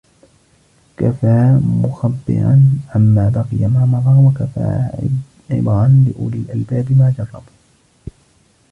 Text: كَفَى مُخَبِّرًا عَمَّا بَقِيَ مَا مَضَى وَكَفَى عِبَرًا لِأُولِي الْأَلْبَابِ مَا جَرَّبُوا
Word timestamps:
كَفَى 0.97 1.59
مُخَبِّرًا 1.83 2.69
عَمَّا 2.95 3.29
بَقِيَ 3.29 3.67
مَا 3.67 3.85
مَضَى 3.85 4.27
وَكَفَى 4.27 4.89
عِبَرًا 5.49 6.03
لِأُولِي 6.07 6.37
الْأَلْبَابِ 6.39 6.91
مَا 6.97 7.13
جَرَّبُوا 7.17 7.53